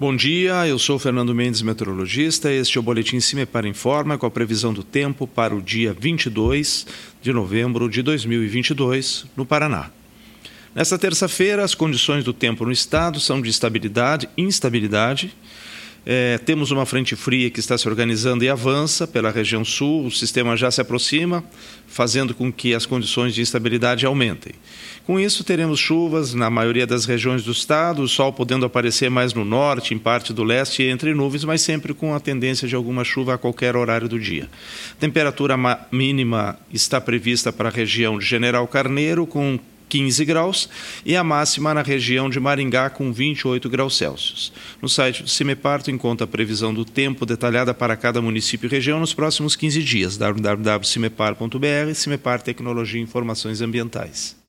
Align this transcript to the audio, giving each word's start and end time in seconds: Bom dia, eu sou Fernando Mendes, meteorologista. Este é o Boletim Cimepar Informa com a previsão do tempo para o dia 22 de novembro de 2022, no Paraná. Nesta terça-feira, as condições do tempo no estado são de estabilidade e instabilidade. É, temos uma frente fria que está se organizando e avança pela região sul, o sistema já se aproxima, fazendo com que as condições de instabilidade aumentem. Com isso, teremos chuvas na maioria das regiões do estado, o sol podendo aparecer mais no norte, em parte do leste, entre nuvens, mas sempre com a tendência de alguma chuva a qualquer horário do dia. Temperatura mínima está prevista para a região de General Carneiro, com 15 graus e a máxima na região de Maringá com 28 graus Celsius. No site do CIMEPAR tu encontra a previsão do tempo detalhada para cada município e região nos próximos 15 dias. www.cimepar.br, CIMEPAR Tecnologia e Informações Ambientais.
Bom 0.00 0.16
dia, 0.16 0.66
eu 0.66 0.78
sou 0.78 0.98
Fernando 0.98 1.34
Mendes, 1.34 1.60
meteorologista. 1.60 2.50
Este 2.50 2.78
é 2.78 2.80
o 2.80 2.82
Boletim 2.82 3.20
Cimepar 3.20 3.66
Informa 3.66 4.16
com 4.16 4.24
a 4.24 4.30
previsão 4.30 4.72
do 4.72 4.82
tempo 4.82 5.26
para 5.26 5.54
o 5.54 5.60
dia 5.60 5.92
22 5.92 6.86
de 7.20 7.30
novembro 7.34 7.86
de 7.86 8.00
2022, 8.00 9.26
no 9.36 9.44
Paraná. 9.44 9.90
Nesta 10.74 10.98
terça-feira, 10.98 11.62
as 11.62 11.74
condições 11.74 12.24
do 12.24 12.32
tempo 12.32 12.64
no 12.64 12.72
estado 12.72 13.20
são 13.20 13.42
de 13.42 13.50
estabilidade 13.50 14.26
e 14.38 14.42
instabilidade. 14.42 15.34
É, 16.04 16.38
temos 16.38 16.70
uma 16.70 16.86
frente 16.86 17.14
fria 17.14 17.50
que 17.50 17.60
está 17.60 17.76
se 17.76 17.88
organizando 17.88 18.42
e 18.42 18.48
avança 18.48 19.06
pela 19.06 19.30
região 19.30 19.64
sul, 19.64 20.06
o 20.06 20.10
sistema 20.10 20.56
já 20.56 20.70
se 20.70 20.80
aproxima, 20.80 21.44
fazendo 21.86 22.34
com 22.34 22.50
que 22.50 22.74
as 22.74 22.86
condições 22.86 23.34
de 23.34 23.42
instabilidade 23.42 24.06
aumentem. 24.06 24.52
Com 25.04 25.18
isso, 25.18 25.44
teremos 25.44 25.78
chuvas 25.78 26.34
na 26.34 26.48
maioria 26.48 26.86
das 26.86 27.04
regiões 27.04 27.42
do 27.42 27.52
estado, 27.52 28.02
o 28.02 28.08
sol 28.08 28.32
podendo 28.32 28.64
aparecer 28.64 29.10
mais 29.10 29.34
no 29.34 29.44
norte, 29.44 29.92
em 29.92 29.98
parte 29.98 30.32
do 30.32 30.44
leste, 30.44 30.82
entre 30.84 31.12
nuvens, 31.12 31.44
mas 31.44 31.60
sempre 31.62 31.92
com 31.92 32.14
a 32.14 32.20
tendência 32.20 32.66
de 32.66 32.74
alguma 32.74 33.04
chuva 33.04 33.34
a 33.34 33.38
qualquer 33.38 33.76
horário 33.76 34.08
do 34.08 34.18
dia. 34.18 34.48
Temperatura 34.98 35.56
mínima 35.90 36.58
está 36.72 37.00
prevista 37.00 37.52
para 37.52 37.68
a 37.68 37.72
região 37.72 38.18
de 38.18 38.24
General 38.24 38.66
Carneiro, 38.66 39.26
com 39.26 39.58
15 39.90 40.24
graus 40.24 40.68
e 41.04 41.16
a 41.16 41.24
máxima 41.24 41.74
na 41.74 41.82
região 41.82 42.30
de 42.30 42.38
Maringá 42.38 42.88
com 42.88 43.12
28 43.12 43.68
graus 43.68 43.96
Celsius. 43.96 44.52
No 44.80 44.88
site 44.88 45.24
do 45.24 45.28
CIMEPAR 45.28 45.82
tu 45.82 45.90
encontra 45.90 46.24
a 46.24 46.28
previsão 46.28 46.72
do 46.72 46.84
tempo 46.84 47.26
detalhada 47.26 47.74
para 47.74 47.96
cada 47.96 48.22
município 48.22 48.68
e 48.68 48.70
região 48.70 49.00
nos 49.00 49.12
próximos 49.12 49.56
15 49.56 49.82
dias. 49.82 50.16
www.cimepar.br, 50.16 51.94
CIMEPAR 51.94 52.40
Tecnologia 52.40 53.00
e 53.00 53.02
Informações 53.02 53.60
Ambientais. 53.60 54.40